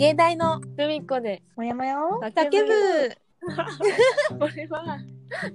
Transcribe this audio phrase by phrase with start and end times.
[0.00, 1.42] 芸大のすみっこで。
[1.54, 2.22] もやもやを？
[2.22, 3.14] 叫ぶ。
[4.40, 4.98] これは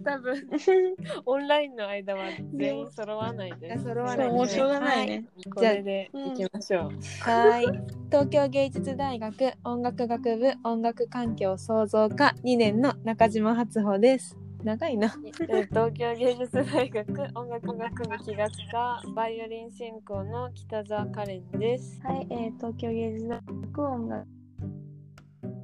[0.03, 0.47] 多分
[1.25, 3.85] オンラインの間は全員揃わないです。
[3.85, 5.25] 揃わないそうもうしょうがないね。
[5.51, 6.91] これでいきましょう。
[7.27, 7.65] はい。
[8.11, 14.37] 東京芸術大学音楽学部音楽環境創造科2年の中島初穂です。
[14.63, 15.15] 長いな。
[15.47, 21.99] え東京芸術大学音楽学部気がつかバイオリン専攻の北澤カレンです。
[22.03, 24.34] はい、えー、東京芸術大学音楽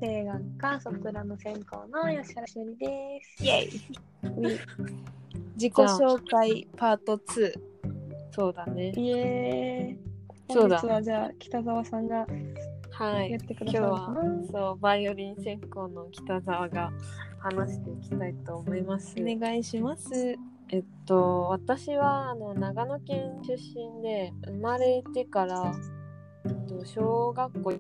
[0.02, 3.44] 声楽科ソプラノ専攻の吉原しおりです。
[3.44, 3.70] イエイ
[5.54, 7.54] 自己紹介パート2
[8.32, 8.94] そうだね。
[8.98, 10.52] イエーイ。
[10.52, 12.26] そうだ本日はじゃあ北澤さんが
[12.90, 13.30] はい。
[13.30, 13.78] やってく今日。
[13.78, 14.16] は
[14.52, 16.92] そうバイオリン専攻の北澤が
[17.38, 19.14] 話していきたいと思います。
[19.20, 20.36] お願いします
[20.70, 25.72] えっと私はあの長野県出身で生まれてから、
[26.45, 27.73] えっと、小学校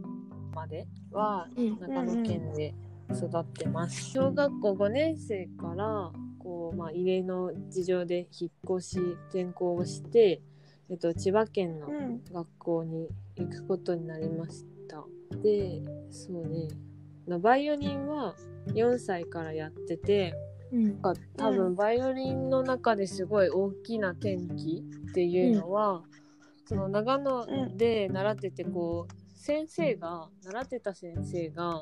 [0.53, 1.79] まではうん。
[1.79, 2.73] 長野県で
[3.11, 4.11] 育ってます。
[4.11, 10.41] 小学校5年生からこう、まあ、異例の事情で引っ越し転校をして、
[10.89, 12.23] えっと、千葉県のうん。
[12.31, 15.03] 学校に行くことになりました。
[15.43, 16.67] でそうね。
[17.27, 18.35] まあバイオリンは
[18.67, 20.33] 4歳からやってて
[20.71, 20.83] うん。
[20.83, 26.03] なんか多分バイオリンの中ですごい大きな転機っていうのは、
[26.65, 31.81] その長野で習っててこう先生が習ってた先生が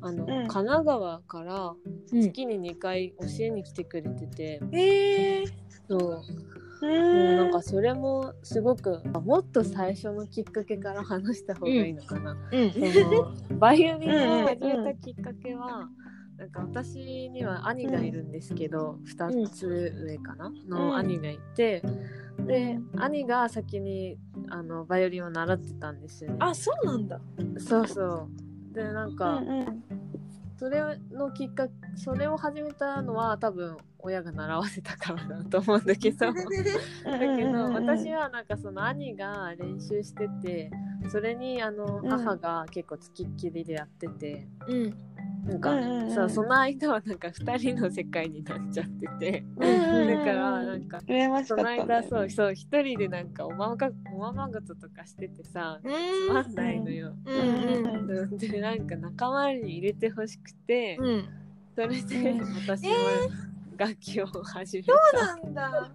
[0.00, 1.74] あの、神奈川から
[2.10, 5.46] 月に2回教えに来てくれてて、えー、
[5.86, 6.00] そう。
[6.00, 12.36] もうなんかそれもすごくあもっと最初のきっかけから話した方がいいのかな。
[12.50, 12.70] うん。
[12.72, 15.90] そのバイオリンを始めたきっかけは、
[16.38, 20.50] なんか私には兄がいるんですけど、2つ上かな？
[20.68, 21.82] の兄がいて、
[22.46, 24.18] で兄が先に
[24.50, 26.36] あのバイオリンを習ってたんですよね。
[26.40, 27.20] あそうなんだ
[27.58, 28.28] そうそ
[28.72, 28.74] う。
[28.74, 29.40] でなんか、
[30.58, 30.80] それ
[31.12, 36.26] のきっかけそれを始めたのは多分親が習わせたからだと思うんだけど。
[36.26, 36.34] だ
[37.36, 40.70] けど私はなんかその兄が練習してて
[41.08, 45.13] それにあのうん母が結構つきっきりでやってて、うん
[45.44, 46.14] なんか、うんうんうん。
[46.14, 51.56] さその間はなんか2人の世界になっちゃってて、うんだからなんか羨ましそ。
[51.56, 57.14] の間そうそう1人でなんかおままかおままごととかしててさつまんないのよ。
[57.24, 58.38] うんうんうん。
[58.38, 61.28] でなんか仲間に入れてほしくて、うん
[61.74, 62.54] それでうん。
[62.62, 62.94] 私も
[63.76, 64.92] 楽器を始めた。
[64.92, 65.90] そうなんだ。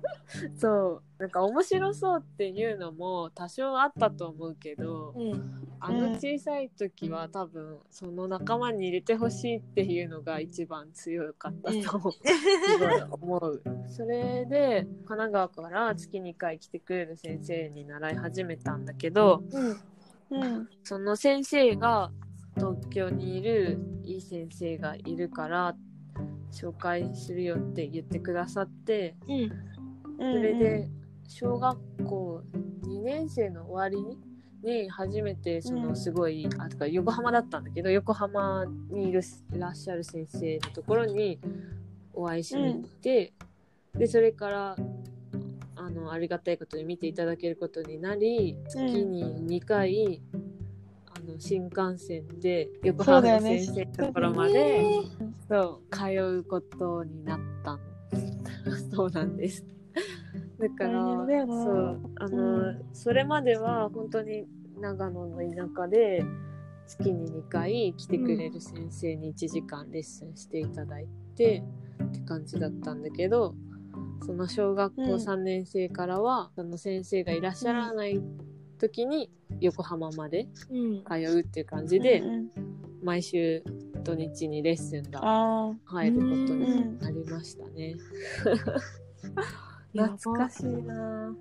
[0.58, 1.22] そう。
[1.22, 12.12] なんか面白そうっていうのも多少あったと思うけどうんあの小さい時は多分その仲間に入れてほしいっていうのが一番強かったとすごい
[13.10, 13.64] 思う。
[13.88, 19.44] それで神奈川から月2回来てくれる先生に習い始めたんだけど
[20.30, 20.70] うん。
[20.84, 22.12] その先生が
[22.56, 25.76] 東京にいるいい先生がいるから
[26.52, 29.50] 紹介するよって言ってくださってうん。
[30.18, 30.90] それで
[31.28, 32.44] 小学校
[32.84, 34.18] 2年生の終わりに
[34.90, 39.22] 初めてそのすごい、あとか横浜だったんだけど横浜にいる
[39.54, 41.40] いらっしゃる先生のところに
[42.14, 43.34] お会いしに行って、
[43.96, 44.76] でそれから
[45.76, 50.22] あのありがたいことに見ていただけることになり月に2回、
[51.08, 54.84] あの新幹線で横浜の先生のところまで。
[55.50, 57.80] そう通うことになったの。
[58.96, 59.66] そうなんです
[60.60, 61.02] だから
[61.48, 64.46] そうあの、うそれまでは本当に
[64.80, 66.24] 長野の田舎で
[66.88, 71.64] 月に2回来てくれる先生に1時間レッスンしていただいて、
[72.04, 73.54] って感じだったんだけど
[74.26, 75.10] その小学校うん。
[75.16, 78.22] 3年生からは、その先生がいらっしゃらない
[78.78, 81.04] 時に横浜までうん。
[81.04, 82.24] 通うっていう感じで、
[83.04, 83.64] 毎週
[84.04, 87.96] 土日にレッスンがあ入ることになりましたね。
[89.94, 91.34] 懐かしいな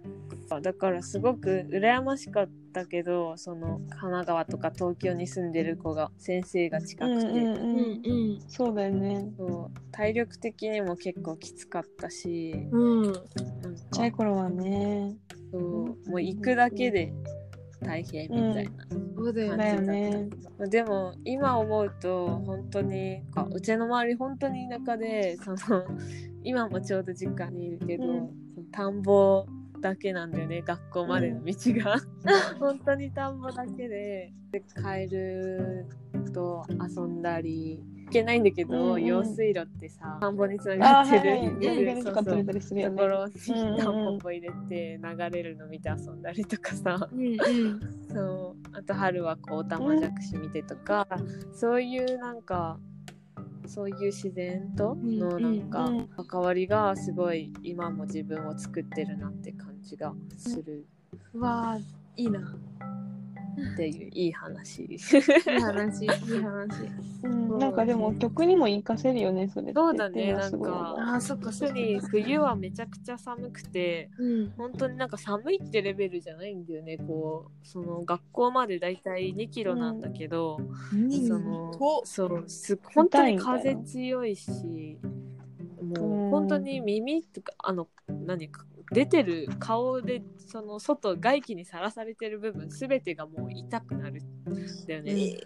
[0.63, 8.03] だからすごく羨ましかったけどその神奈川とか東京に住んでる子が先生が近くて、うんうん。
[8.05, 9.31] うんそうだよね。
[9.37, 13.21] そう体力的にも結構きつかったしうんちっ
[13.93, 15.15] ちゃいか頃はね。
[15.53, 15.63] そう
[16.11, 17.13] もう行くだけで
[17.81, 20.29] 大変みたいな感じだった、だよね
[20.69, 25.85] でも今思うと本当にかうちの周り本当に田舎でその
[26.43, 28.49] 今もちょうど実家にいるけど、うん。
[28.73, 29.47] 田んぼ
[29.81, 31.97] だけなんだよね学校までの道が、
[32.59, 35.87] 本当に田んぼだけでで帰る
[36.33, 39.05] と遊んだり行けないんだけど、うんうん。
[39.05, 41.55] 用水路ってさ田んぼにつながってる、はいはい。
[41.55, 42.97] 水水とか取れたりするよね。
[42.97, 43.77] ところにうんうん。
[43.77, 47.39] タンポポ入れて流れるの見て遊んだりとかさ、うんうん。
[48.13, 48.77] そう。
[48.77, 51.07] あと春はこうオタマジャクシ見てとか、
[51.53, 52.79] そういうなんか
[53.67, 60.87] そういう自然とのなんかうんうん関わりがすごい今も自分を作ってるなって感じがする。
[61.35, 61.79] うわあ
[62.17, 62.41] いいな
[63.75, 64.85] っていういい話。
[64.85, 64.99] いい
[65.61, 66.69] 話いい話。
[67.25, 69.73] うん、なんかでも曲にも活かせるよね、それって。
[69.75, 71.75] そうだねなんあーそっかそっか。
[71.75, 74.51] 特に冬はめちゃくちゃ寒くてうん。
[74.57, 80.59] 本当になんか寒いってレベルじゃないんだよねこうその学校までだいたい2キロなんだけど、
[81.27, 84.99] そのとそうす本当に風強いし
[85.83, 95.37] もううん本当に耳とかあの何か出てる顔でその外外気にさらされてる部分全てがもう痛くなるんだよね。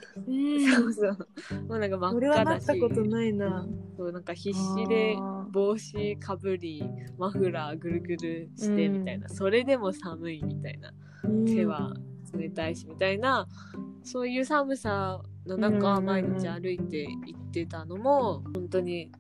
[0.75, 1.17] そうそう
[1.69, 1.91] もうなん。
[1.91, 3.67] か真っ赤だしなったことないな。
[3.97, 5.17] そうなんか必死で
[5.51, 6.85] 帽子かぶり
[7.19, 10.93] マフラーぐるぐるしてみたいな、それでも寒いみたいな。
[11.47, 11.95] 手は
[12.37, 13.47] 冷たいしみたいな。
[14.05, 16.05] そういう寒さの中うん。
[16.05, 19.11] 毎日歩いて行ってたのも本当に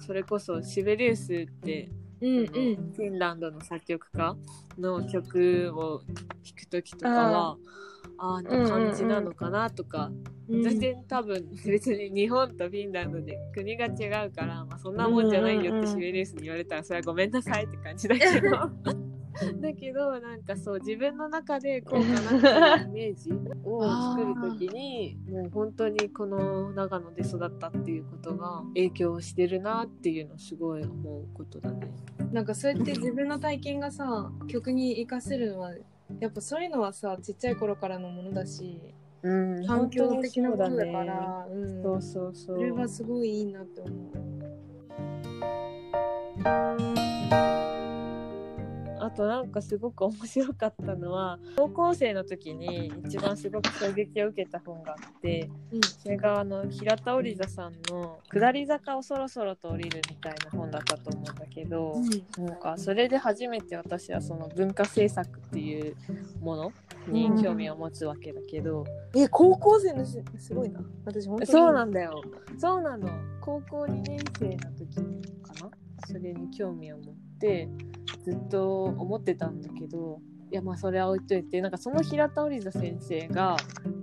[0.00, 1.90] それこそシベリウスって
[2.22, 2.46] うんうん。
[2.46, 4.36] フィンランドの作曲家
[4.78, 6.16] の曲を弾
[6.56, 7.56] く時とかは
[8.18, 10.10] ああな感じなのかなとか、
[10.48, 18.70] 全然多分別に日本とフィンランドで国が違うから、まあ、そんなもんじゃないよってシベリウスに言われたらそれはごめんなさいって感じだけど
[19.60, 23.32] だけどなんかそう自分の中でこうかなっていうイメージ
[23.64, 23.82] を
[24.14, 31.88] 作る時にもう本当にこの長野で育ったっていうことが影響してるなっていうのをすごい思うことだね。
[32.32, 35.72] なんかそうやって自分の体験がさ曲に活かせるのは
[36.20, 39.66] やっぱそういうのはさちっちゃい頃からのものだしうん。
[39.66, 40.92] 環境的なことだかね。
[41.06, 41.82] らうん。
[41.82, 42.56] そうそうそう。
[42.56, 44.21] それはすごいいいなって思う
[49.12, 55.50] となんかすごく面白かったのは高校生の時に一番すごく衝撃を受けた本があって
[56.02, 61.94] それがあの平田織座さんの「下り坂をそろそろと降りる」みたいな本だったと思うんだけど、
[62.38, 65.96] なんかそれで初めて私はその文化政策っていう
[66.40, 66.72] もの
[67.08, 68.84] に興味を持つわけだけど、
[69.14, 70.80] え高校生のしすごいな。
[71.04, 71.46] 私本当に。
[71.50, 72.22] そうなんだよ。
[72.58, 73.08] そうなの。
[73.40, 74.96] 高校2年生の時
[75.42, 75.70] かな？
[76.06, 77.21] それに興味を持って
[78.24, 83.56] ずっと思ってたんだけどいやまあそれは置いといてなんかその平田織座先生が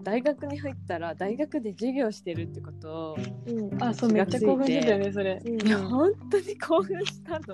[0.04, 5.40] 大学に入ったら大学で授業してるってことをうんあ、そう、めっちゃ興奮してたよね、それ。
[5.46, 7.46] うんいや本当に興奮したの。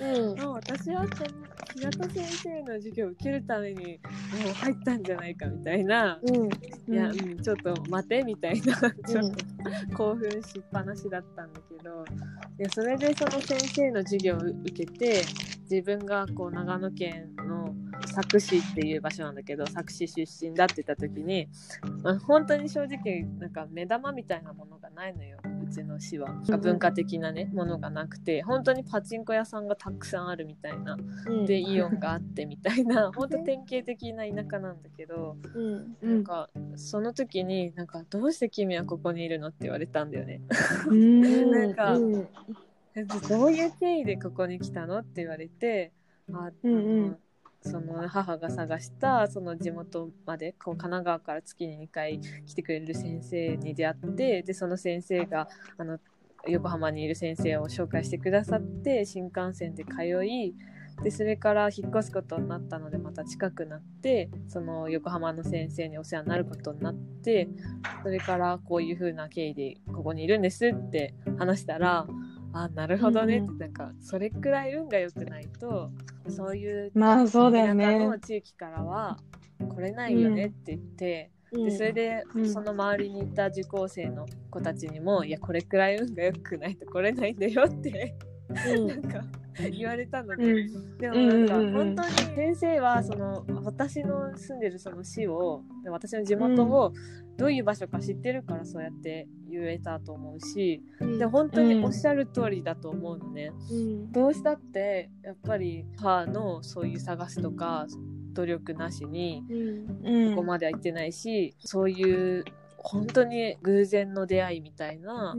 [0.00, 1.30] うんもう私はその
[1.74, 4.00] 平田先生の授業を受けるために
[4.44, 6.48] もう入ったんじゃないかみたいな、うん。
[6.92, 8.76] いや、ううんん、ちょっと待てみたいな。
[8.76, 8.92] ちょっ
[9.88, 12.04] と興奮しっぱなしだったんだけど。
[12.58, 15.22] いやそれでその先生の授業を受けて
[15.70, 17.72] 自分がこう長野県の
[18.02, 21.48] 佐久市っていう場所なんだけど佐久市出身だって言った時に、
[22.02, 25.38] まあ、本当に正直なんか目玉みたいなものがないのよ。
[25.44, 26.60] うちの市はうん。
[26.60, 31.46] 文化的なねものがなくて本当にパチンコ屋さんがたくさんあるみたいなうん。
[31.46, 35.96] でイオンがあってみたいな 本当典型的な田舎なんだけどうん。
[36.02, 40.40] なんかその時になんかどうして君はここにいるのって言われたんだよね。
[40.88, 41.20] うん。
[41.50, 42.28] なんかうん。
[42.94, 45.92] えどういう経緯でここに来たのって言われて
[46.32, 47.18] あ、うんうん
[47.62, 55.98] その母が探したその地元までこう神奈川から月に2回来てくれる先生に出会ってでその先生があの
[56.46, 60.54] 横浜にいる先生を紹介してくださって新幹線で通い
[61.02, 67.48] でそれから引っ越すことになったのでまた近くなってその横浜の先生にお世話になることになって
[68.02, 72.06] それからこういう風な経緯でここにいるんですって話したら
[72.52, 75.90] あなるほどねって、うんなんかそれくらい運が良くないと
[76.28, 78.18] そういうまあ、そうだよ田舎ねの。
[78.18, 79.18] 地域からは
[79.68, 82.52] 来れないよねって言って、でそれで、うん。
[82.52, 88.14] その周りにいた受講生の子たちにも「いやこれくらい運が良くないと来れないんだよ」って
[88.48, 89.24] なんか
[89.70, 90.98] 言われたので、うん。
[90.98, 96.92] でもなんか本当に先生はその私の住んでるその市をで私の地元を
[97.36, 100.82] どういう場所か知ってるからそうやって言えたと思うし、
[101.18, 103.52] で本当におっしゃる通りだと思うのね。
[103.70, 104.12] うん。
[104.12, 107.86] どうしたってやっぱり母のそういう探すとか
[108.32, 109.42] 努力なしに
[110.30, 112.44] ここまでは行ってないし、そういう
[112.80, 115.34] 本当に偶然の出会いみたいな、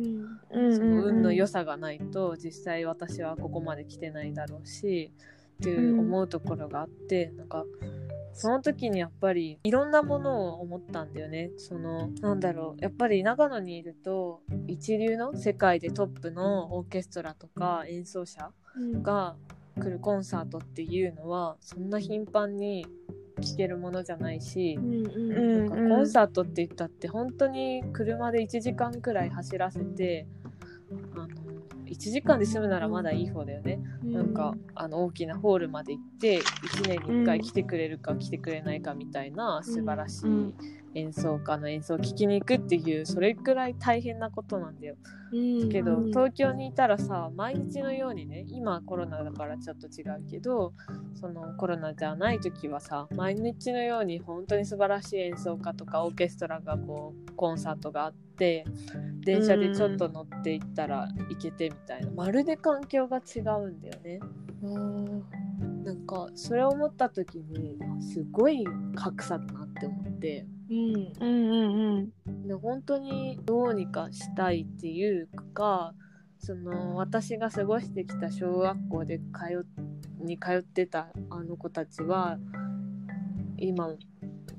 [0.51, 1.60] うんその運の良さ。
[1.60, 5.12] さがないと実際私はここまで来てないだろうし
[5.62, 7.65] っていう思うところがあって、なんか
[8.34, 11.51] その時にやっぱりいろんなものを思ったんだよね。
[11.58, 18.51] そのなんだろうやっぱり長野にいると一流の世界でトップのオーケストラとか演奏者
[19.01, 19.36] が
[19.77, 22.88] 来るコンサートっていうのはそんな頻繁に
[23.39, 30.27] 聴けるものじゃないしなんかコンサートって言ったって本当に車で1時間くらい走らせて
[31.15, 31.27] あの
[31.89, 40.53] 1時間で済むならまだいい方だよね、なんかあの大きなホールまで行って1年に1回来てくれるか来てくれないかみたいな素晴らしい
[40.96, 44.96] 演奏家の演奏を聴きに行くっていうそれくらい大変なことなんだよ。
[45.31, 50.74] うんけど、うん東京にいたらさ毎日のようにね今コロナだからちょっと違うけど
[51.13, 58.65] そのコロナじゃない時はさ毎日のように本当に素晴らしい演奏家とかオーケストラがこうコンサートがあって
[59.22, 64.19] 電車でちょっと乗って行ったら行けてみたいな、まるで環境が違うんだよね。
[65.84, 68.65] なんかそれを思った時にすごい
[68.96, 70.46] 格差だなって思って。
[70.69, 71.13] うん。
[71.19, 72.47] うんうんうん。
[72.47, 75.93] で本当にどうにかしたいっていうか
[76.39, 79.23] その私が過ごしてきた小学校で通
[79.61, 79.85] っ
[80.19, 82.38] に通ってたあの子たちは
[83.57, 83.95] 今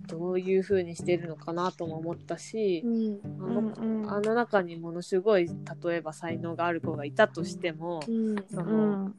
[0.06, 4.10] どういう風にしてるのかなとも思ったし、あのうんうん。
[4.10, 8.00] あの中にものすごい例えば才能がある子がいたとしても、
[8.48, 9.12] その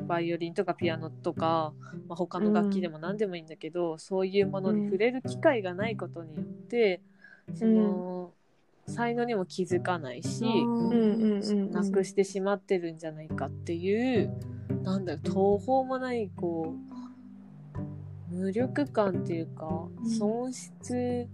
[0.00, 1.72] バイオリンとかピアノとか、
[2.08, 7.00] まあ、他の楽器でも何でもいいんだけど、そういうものに触れる機会がないことによって、
[7.54, 8.32] その
[8.86, 14.32] 才能にも気づかないし、うんうんうんなくしてしまってるんじゃないかっていう、
[14.82, 16.74] なんだろう途方もないこ
[18.30, 20.10] う無力感っていうか、ん。
[20.10, 21.28] 損失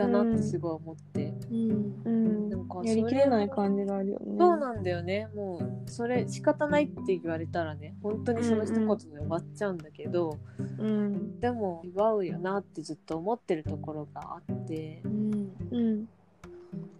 [0.00, 2.02] だなってすごい思って、うん。
[2.04, 2.48] うん。
[2.48, 4.36] なんかやりきれない感じがあるよね。
[4.38, 5.28] そうなんだよね。
[5.34, 10.38] もうそれ仕方ないって言われたらね本当にその一言で終わっちゃうんだけど、
[10.78, 11.40] うん。
[11.40, 15.02] でも祝うよなってずっと思ってるところがあって。
[15.04, 15.52] うん。
[15.70, 16.08] うん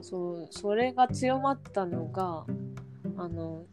[0.02, 2.44] そうそれが強まったのが
[3.16, 3.64] あの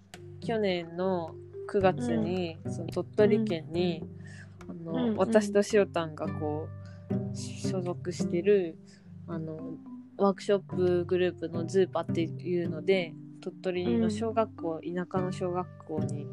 [0.42, 1.34] 去年の
[1.68, 4.02] 9月に、その鳥取県に、
[4.70, 5.18] あのうんうん。
[5.18, 8.78] 私としおたんがこう所属してる
[9.28, 9.76] あの
[10.18, 16.28] ワークショップグループのズーパっていうので鳥取の小学校、田舎の小学校に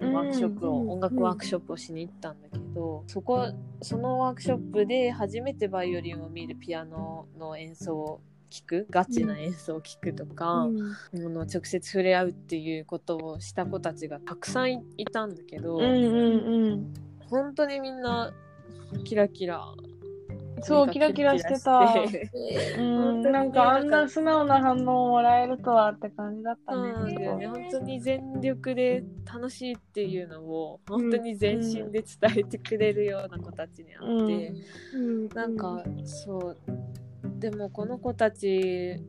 [0.00, 0.90] あのワークショップを、うん。
[0.90, 10.70] 音楽ワークショップをしに行ったんだけど、そこそのワークショップで初めてバイオリンを見るピアノの演奏を聞くガチな演奏を聞くとか、も
[11.12, 16.94] の直接触れ合うっていうことをした子たちがたくさんいたんだけど、うんうん。
[17.28, 18.32] 本当にみんな
[19.04, 19.64] キラキラ
[20.62, 21.94] そうキラキラしてた。
[22.78, 23.22] うん。
[23.22, 27.54] なんかあんな素直な反応をもらえるとはって感じだったねそうなん。
[27.54, 32.04] 本当に全力で楽しいっていうのを本当に全身で伝
[32.38, 34.52] えてくれるような子たちに会って、
[34.94, 35.28] うん。
[35.28, 36.56] なんかそう
[37.38, 39.02] でもこの子たち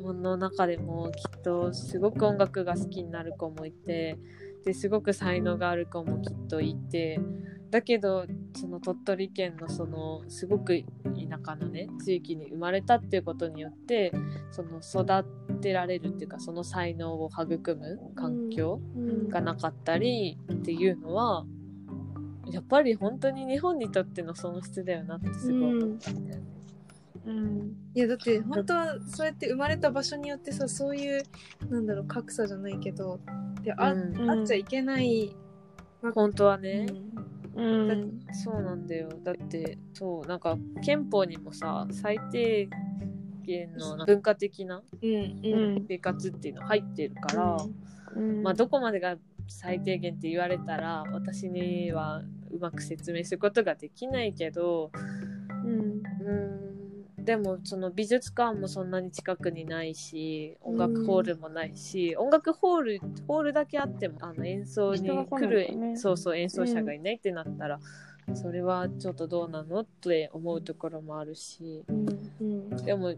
[0.00, 4.16] の中でもきっとすごく音楽が好きになる子もいて
[4.64, 7.20] ですごく才能がある子もきっといて
[7.70, 8.24] だけど
[8.56, 14.12] その鳥取県のそのすごく田舎のね地域に生まれたっていうことによって
[14.50, 19.28] その育てられるっていうかその才能を育む環境うん。
[19.28, 21.44] がなかったりっていうのは
[22.50, 26.46] やっぱり本当に日本にとっての損失だよなってすごい思ったんだよね。
[27.26, 27.72] うん。
[27.94, 31.22] いやだって本当はそうやって生まれた場所によってさそういう
[31.68, 33.20] なんだろう格差じゃないけど
[33.62, 34.30] であ,、うん。
[34.30, 35.36] あっちゃいけない
[36.14, 37.27] 本当はね、うん
[37.58, 39.08] だそうなんだよ。
[39.24, 42.68] だってそうなんか憲法にもさ最低
[43.44, 45.10] 限の文化的なうん
[45.44, 45.86] うん。
[45.88, 47.56] 生活っていうの入ってるから、
[48.14, 48.42] うん。
[48.42, 49.16] まあどこまでが
[49.48, 54.90] 最低限って言われたら私にはうまく説明することができないけど
[55.64, 56.02] うん。
[56.20, 56.77] うん
[57.28, 67.80] でもその美術館もそんなに近くにないし音楽ホールもないし、音楽ホールホールだけあってもあの演奏に来来る、ねそうそう演奏者がいないってなったら、
[68.32, 71.84] それはちょっとどうなのって思うところもあるし
[72.40, 72.70] うん。
[72.70, 73.12] でも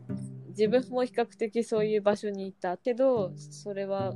[0.49, 4.13] 自分も比較的そういう場所にいたけどそれは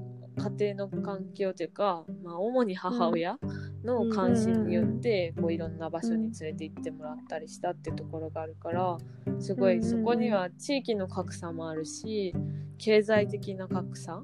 [0.59, 3.39] 家庭の環境というか、まあ、主に母親
[3.85, 8.99] の関心によってこういろんな場所に連れて行ってもらったりしたってところがあるから
[9.41, 12.35] すごいそこには地域の格差もあるし
[12.79, 14.23] 経済的な格差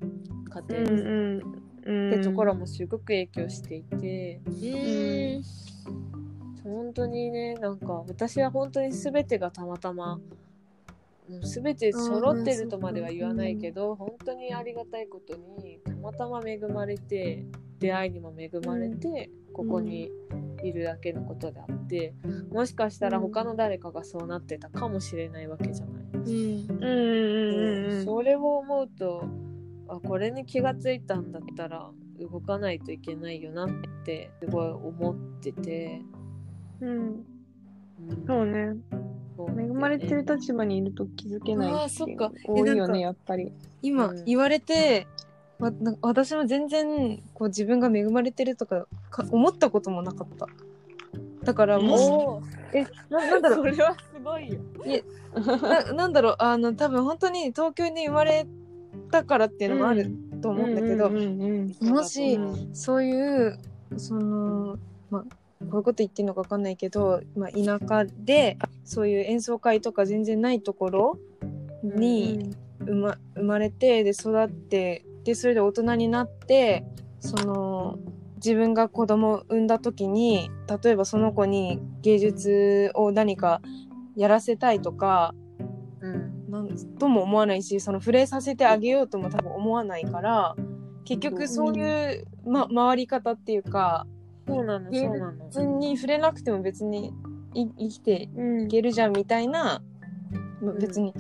[0.51, 2.13] 家うん庭うんうん。
[2.13, 4.41] ってところもすごく影響していて。
[4.47, 4.51] う
[5.39, 5.43] ん。
[6.63, 10.21] 本当にねなんか私は本当に全てがたまたま
[11.43, 17.45] 全て揃ってるとまでは言わないけど、本当にありがたいことにたまたま恵まれて
[17.81, 20.11] 出会いにも恵まれて、ここに
[20.63, 22.15] いるだけのことであって
[22.51, 26.05] もしかしたら他の誰かがそうなってたかもしれないわけじゃない。
[26.13, 26.21] うん。
[26.21, 29.25] うんうんうんそれを思うと
[29.89, 33.69] あこれに気がついたんだったら動かないといけないよなっ
[34.05, 36.03] てすごい思ってて。
[36.81, 37.09] うん。
[37.11, 37.25] う
[38.27, 38.77] そうね。
[39.39, 42.31] 恵まれてる立場にいると気づけないあーそっか。
[42.47, 43.53] 多いよね、やっぱり。
[43.83, 44.25] 今うん。
[44.25, 45.07] 言われて、
[45.61, 50.47] わなんか私も全然こう自分が恵まれてるとかか思ったこともなかった。
[51.43, 53.71] だからもしおーえななんだろう。
[53.71, 54.61] それはすごいよ。
[55.63, 56.37] ななんだろう。
[56.39, 58.47] あの多分本当に東京に生まれ
[59.11, 60.11] たからっていうのもある
[60.43, 62.75] と思うんだけど、うんうんうんもしうん。
[62.75, 63.59] そういう
[63.97, 64.79] その
[65.11, 65.29] まあこ
[65.61, 71.19] ういうこと言っていいのか分かんないけど、まあ、田舎でそういう演奏会とか全然ないところ
[71.83, 76.85] に生ま生まれてで育ってでそれで大人になって
[77.21, 78.01] その
[78.37, 80.51] 自分が子供を産んだ時に
[80.83, 83.63] 例えばその子に芸術を何か
[84.17, 85.33] やらせたいとか
[86.01, 86.51] うん。
[86.51, 86.69] なん
[86.99, 90.57] とも思わないしその触れさせてあげようとも多分思わないから
[91.05, 94.09] 結局そういう、ま、回り方っていうか
[94.49, 97.13] そうなに触れなくても別に
[97.55, 98.65] い生きてうん。
[98.65, 99.81] いけるじゃんみたいな、
[100.61, 100.79] まうん。
[100.81, 101.15] 別に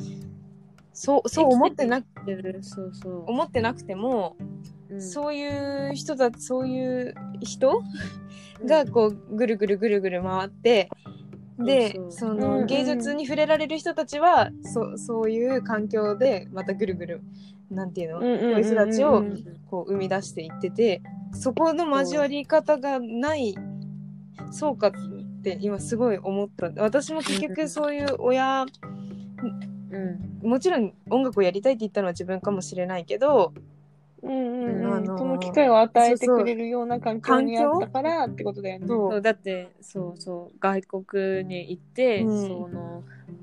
[0.92, 3.24] そうそう思ってなくそうそう。
[3.26, 4.36] 思ってなくても、
[4.90, 5.02] うん。
[5.02, 7.82] そういう人だそういう人
[8.64, 10.88] がこうぐるぐるぐるぐる回って
[11.58, 17.22] でその芸術に触れられる人たちはそそういう環境でまたぐるぐる
[17.70, 23.54] なんていうの、うんうんうんうんこういう人たちをうんこう生み出していっててそこの交わり方がない
[24.50, 24.92] そうかっ
[25.42, 26.70] て今すごい思った。
[26.82, 28.66] 私も結局そういう親
[29.90, 30.48] うん。
[30.48, 33.52] もちろん音楽をやりたいって言ったのは自分かもしれないけど
[34.22, 34.94] うんうんうん。
[34.94, 38.86] あのーその機会を与えてくれるような環境にあったからってことだよね。
[38.86, 39.10] そう。
[39.12, 42.48] そうだってそうそう外国に行って、うん。
[42.48, 43.02] その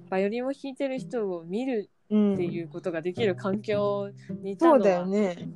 [0.10, 4.10] バイオリンを弾いてる人を見るうんっていうことができる環境
[4.42, 5.50] にいたのはそうだよね。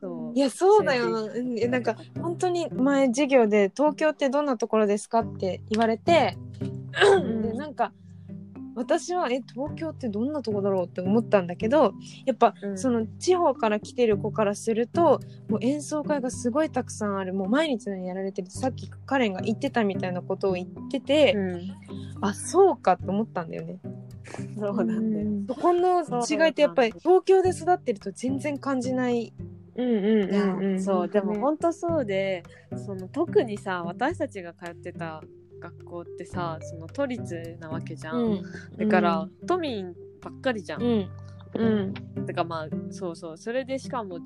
[0.00, 0.38] そう。
[0.38, 1.10] いやそうだよ。
[1.10, 6.36] なうんえなんか本当に前授業で東京ってどんなところですかって言われて
[7.22, 7.42] ん。
[7.42, 7.92] でなんか
[8.76, 11.94] 私はえ東京ってどんなとこだろうって思ったんだけど
[12.26, 12.78] やっぱ、うん。
[12.78, 17.32] その地方から来てる子からするともう演奏会がすごいたくさんある。
[17.34, 18.50] もう毎日のようにやられてる。
[18.50, 21.74] さっきカレンが言ってたみたいなことを言ってて、うん、
[22.20, 23.80] あそうかって思ったんだよね。
[24.58, 25.46] そうなんだよ、うん。
[25.46, 29.32] そこの違いってやっぱり東京で育ってると全然感じない。
[29.76, 30.82] うんうんうんうん。
[30.82, 31.08] そう。
[31.08, 32.42] でもね本当そうで
[32.76, 35.22] その特にさ私たちが通ってた
[35.70, 38.42] 学校ってさその都立なわけじゃん、うん。
[38.78, 41.10] だから、都民ばっかりじゃん、うん。
[41.54, 41.94] うん
[42.26, 43.38] てかまあそうそう。
[43.38, 44.18] それでしかも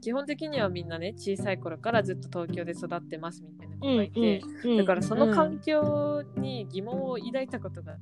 [0.00, 4.42] 基本的にはみんなね小さい頃からずっと東京で育ってますみたいな子がいて、
[4.76, 7.96] だからその環境に疑問を抱いたことが、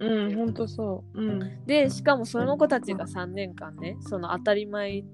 [0.00, 0.36] うん。
[0.36, 1.20] 本当そう。
[1.20, 1.66] うん。
[1.66, 5.04] でしかもその子たちが3年間ねその当たり前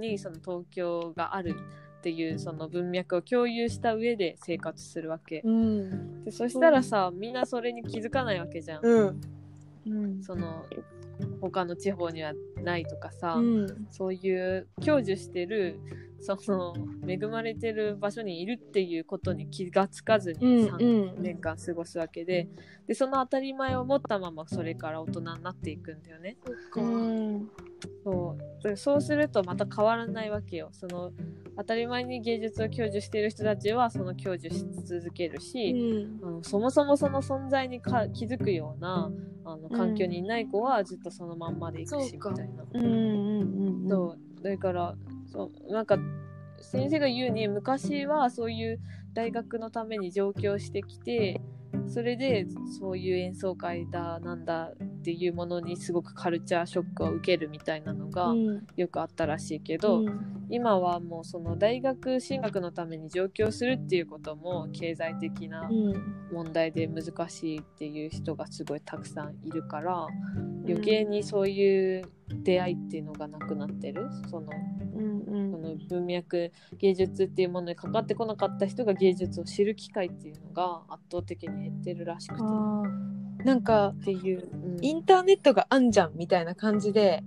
[0.00, 1.56] にその東京がある
[2.04, 5.40] っていうその文脈を共有した上で生活するわけ。
[5.42, 6.22] うん。
[6.24, 9.20] でそしたらさみんなそれに気づかないわけじゃん、うん。
[9.86, 10.22] うん。
[10.22, 10.66] その
[11.40, 13.86] 他の地方にはないとかさ、うん。
[13.90, 15.80] そういう享受してる
[16.20, 16.74] その
[17.08, 22.48] 恵まれてる場所にいるっていうことに気がつかずにうんう3ん年間過ごすわけで
[22.86, 26.36] でその当たり前を持ったままそれから大人になっていくんだよね。
[26.76, 27.50] うん
[28.02, 30.68] そうでそうするとまた変わらないわけよ。
[30.72, 31.12] その
[31.56, 35.74] 当たり前に芸術を享受している人たちはその享受し続けるし、
[36.22, 39.10] あのそもそもその存在にか気づくような
[39.44, 42.64] あの環境にいない子はずっとそのまんまでいくし、そうかみたいな。
[42.72, 43.88] うんうんうん。
[43.88, 44.94] そうだから
[45.30, 45.98] そうなんか
[46.60, 48.80] 先生が言うに昔はそういう
[49.12, 51.40] 大学のために上京してきて
[51.86, 52.46] それで
[52.78, 54.72] そういう演奏会だなんだ
[55.04, 58.66] っていうものにすごくカルチャーショックを受けるみたいなのがうん。
[58.74, 60.02] よくあったらしいけど、
[60.48, 66.14] 今はもうその大学進学のために上京するっていうことも経済的なうん。
[66.32, 70.06] 問題で難しいっていう人がすごいたくさんいるから
[70.66, 72.02] 余計にそういう
[72.42, 74.08] 出会いっていうのがなくなってる？
[74.30, 74.50] その
[74.96, 75.50] うんうん。
[75.50, 82.42] その文脈芸術っていうものにかかってこなかった人が芸術を知る機会っていうのが圧倒的に減ってるらしくて
[83.44, 84.84] なんかていう、うん。
[84.84, 87.22] インターネットがあんじゃんみたいな感じで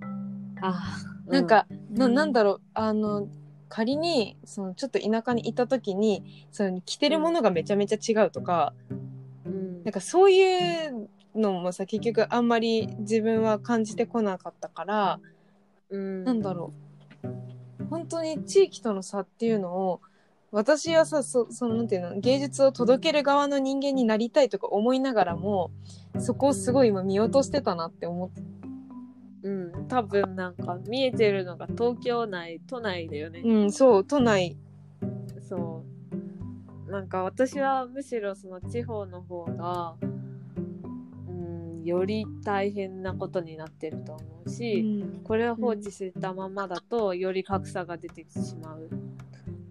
[0.62, 0.97] あ。
[1.27, 2.13] ーなんか、なうん。
[2.13, 2.62] なんだろう。
[2.73, 3.27] あの
[3.69, 8.73] 仮にそのちょっと田舎に行った時にその着てるものがめちゃめちゃ違うとか、
[9.45, 9.84] うん。
[9.84, 15.19] なんかそういうのもさ結局あんまり自分は感じてこなかったから、
[15.89, 16.23] うん。
[16.23, 16.73] なんだろ
[17.84, 17.86] う。
[17.89, 20.01] 本当に地域との差っていうのを
[20.58, 25.70] 私はさそそのなんていうの芸術を届ける側の人間になりたいとか思いながらも
[26.17, 28.41] そこをすごい今見落としてたなって思って、
[29.43, 34.58] うん、多分なんか見えてるのが東京内都内だよね、うん、そう都内。
[35.48, 35.84] そ
[36.88, 36.91] う。
[36.91, 39.93] なんか私はむしろその地方の方が
[41.84, 45.22] より大変なことになってると思ううし、ん。
[45.24, 48.89] これを放置したままだとより格差が出てきてしまう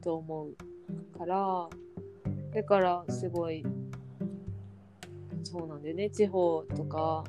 [0.01, 0.76] と思う
[1.17, 1.69] から
[2.55, 3.65] だからすごい
[5.45, 7.25] そうなんだよね地方とか。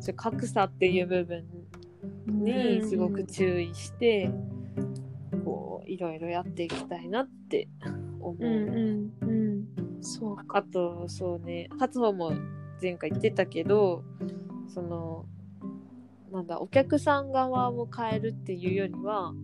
[0.00, 1.44] そ格差っていう部分
[2.26, 4.30] にすごく注意して、
[5.44, 7.68] こういろいろやっていきたいなって
[8.20, 8.36] 思う。
[8.40, 9.28] うんうん。
[9.28, 10.02] うん。
[10.02, 10.58] そうか。
[10.58, 12.32] あとそうね初歩も
[12.80, 14.02] 前回言ってたけど
[14.68, 15.26] その
[16.32, 19.34] なんだお客さん側を変えるっていうよりは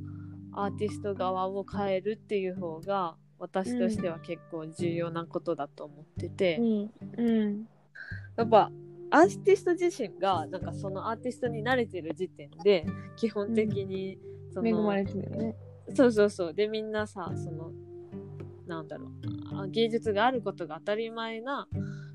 [0.52, 6.90] アーティスト側を変えるっていう方が私としては結構重要なことだと思ってて、うん。
[7.16, 7.68] うん。
[8.36, 8.70] やっぱ
[9.10, 14.18] アーティスト自身がなんかそのアーティストに慣れてる時点で基本的に
[14.52, 15.56] その、恵まれてるよね。
[15.94, 16.54] そうそうそう。
[16.54, 17.70] でみんなさその
[18.66, 19.10] なんだろう。
[19.62, 21.68] あ芸術があることが当たり前な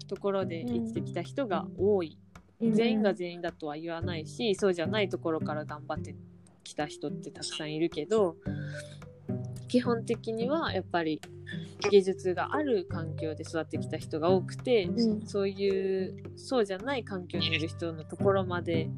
[0.08, 2.18] ところで生きてきた人が多い、
[2.60, 6.16] 全員が全員だとは言わないしそうじゃないところから頑張って
[6.64, 8.36] きた人ってたくさんいるけど
[9.72, 11.22] 基本的にはやっぱり
[11.90, 15.26] 芸術がある環境で育ってきた人が多くて、うん。
[15.26, 18.90] そういうそうじゃない環境にいる人のところまで、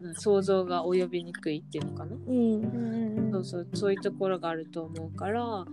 [0.00, 3.30] うん想像が及びにくいっていうのかな、うんうん。
[3.32, 5.64] そうそうそういうところがあると思うから、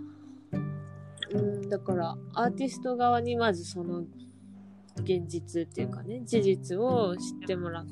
[1.32, 4.04] うん、だからアーティスト側にまずその
[4.98, 7.86] 現実っていうかね事実を知ってもらっ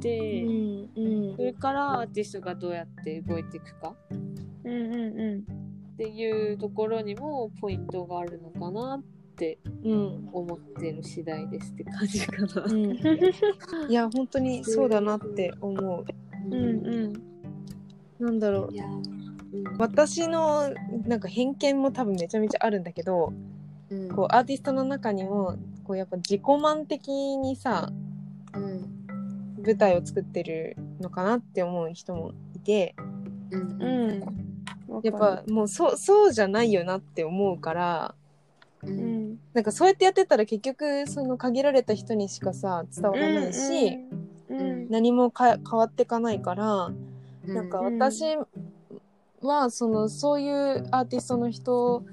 [0.00, 1.36] て、うんうん。
[1.36, 3.94] それからアーティストがどうやって動いていくか
[4.64, 9.02] うんうんっていうところにもポイントがあるのかなっ
[9.36, 10.28] てうん。
[10.32, 12.62] 思ってる次第ですって感じかな。
[12.64, 12.92] うん。
[13.88, 16.04] いや本当にそうだなって思う。
[16.46, 17.12] うんうん。
[18.18, 19.56] なんだろう。
[19.56, 19.76] うん。
[19.78, 20.70] 私の
[21.06, 23.32] なんか偏見も多分めちゃめちゃあるんだけど
[23.90, 24.08] うん。
[24.10, 27.92] こうアーティストの中にもこうやっぱ自己満的にさ
[28.54, 29.62] うん。
[29.64, 32.94] 舞台を作ってるのかなって思う人もいて
[33.50, 33.82] うん。
[33.82, 34.51] うん
[35.02, 38.14] やっぱもうそうそうじゃないよなって思うから
[38.82, 39.32] ううん。
[39.32, 43.98] んなんかそうやってやってたら結局その限られた人にしかさ伝わらないし、
[44.48, 47.54] うん何もか変わってかないから、うん。
[47.54, 48.22] なんか私
[49.40, 52.04] はそのそういうアーティストの人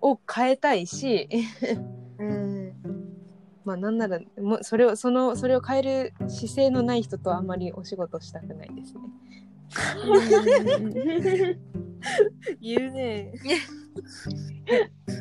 [0.00, 1.28] を変えたいし
[2.18, 2.72] うん。
[3.64, 9.00] まあなんならもうそれをそのそれを変える姿勢のない人とあんまりお仕事したくないですね。
[12.60, 13.32] 言うね。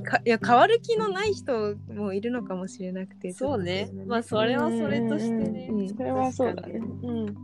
[0.04, 3.90] かいや変わる気のない人もいるのかもしれなくてそうね。
[4.06, 5.70] まあそれはそれとしてね。
[5.72, 6.82] うんそれはそうだね。
[7.04, 7.36] うん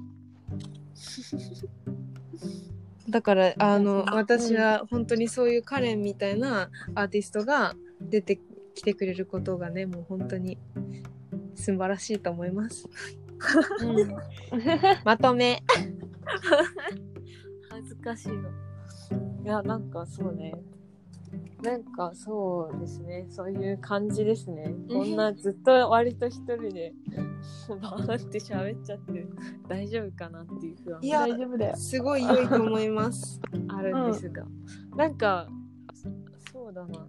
[3.09, 8.39] だからあのうん私は本当にそういうカレンみたいなアーティストが出て
[8.73, 10.57] きてくれることがねもう本当に
[11.55, 12.87] 素晴らしいと思います。
[15.03, 15.63] まとめ。
[17.69, 18.49] 恥ずかしいの。
[19.43, 20.53] いや、なんかそうね。
[21.61, 23.27] なんかそうですね。
[23.29, 24.73] そういう感じですね。
[24.89, 26.93] こんなずっと割と一人で
[27.69, 29.25] バーって喋っちゃって
[29.67, 31.75] 大丈夫かなっていう不安いや大丈夫だよ。
[31.77, 33.39] すごい良いと思います。
[33.69, 34.43] あるんですが、
[34.95, 35.47] なんか
[36.51, 37.07] そうだな。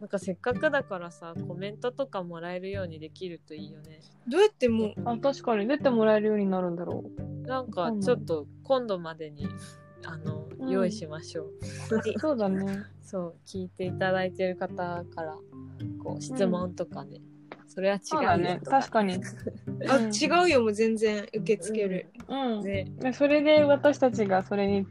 [0.00, 4.00] なんかせっかくだからさコメントとかもらえるようにできるといいよね。
[4.28, 7.04] どうやってもうあ、確かに出てもらえるようになるんだろ
[7.46, 9.48] なんかちょっと今度までに
[10.04, 11.46] あの、うん用意しましょう。
[11.96, 12.18] う。
[12.18, 12.82] そうだね。
[13.02, 15.36] そう聞いていただいてる方から
[16.02, 17.20] こう質問とかね、
[17.68, 18.44] それは違そうだね。
[18.44, 19.14] うよとか確かに。
[19.88, 22.10] あうん違うよもう全然受け付ける。
[22.28, 22.62] うん。
[22.62, 24.86] ねでそれで私たちがそれに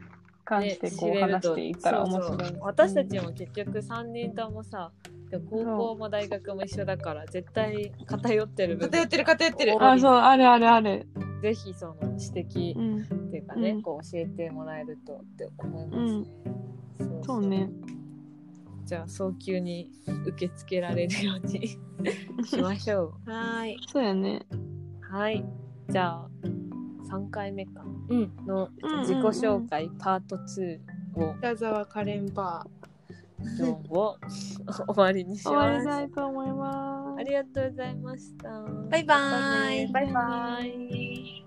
[0.46, 2.28] 関してこう話していったら面白い。
[2.28, 4.92] そうそう私たちも結局3人ともさ
[5.30, 9.74] で高校も大学も一緒だから絶対偏ってる偏ってる偏ってる。
[9.74, 11.06] おあ、そう、あるあるある。
[11.42, 13.02] ぜひその指摘うん。
[13.02, 16.26] っていうかね、うんこう教えてもらえるとって思いますね、
[16.98, 17.68] そうそうね。
[18.84, 19.90] じゃあ早急に
[20.26, 21.76] 受け付けられるように
[22.46, 23.78] しましょう はーい。
[23.88, 24.46] そうやね。
[25.00, 25.44] はい。
[25.88, 26.28] じゃあ、
[27.08, 28.32] 3回目かうん。
[28.46, 28.68] の
[29.00, 30.78] 自己紹介パート2
[31.14, 32.66] を北沢カレンバ
[33.58, 34.16] 今日を
[34.88, 35.98] 終わりにし終わります。
[35.98, 37.20] たいと思います。
[37.20, 38.48] ありがとうございました。
[38.48, 38.88] ー。
[38.90, 39.92] バイバーイ。
[39.92, 41.45] バイバイ。